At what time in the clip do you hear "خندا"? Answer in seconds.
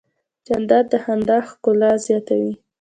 1.03-1.37